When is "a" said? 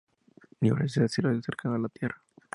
1.75-1.77